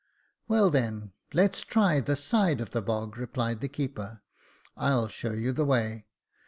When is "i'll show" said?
4.75-5.33